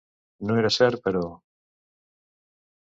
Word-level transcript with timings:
No 0.51 0.55
era 0.61 0.71
cert 0.77 1.03
però. 1.09 1.23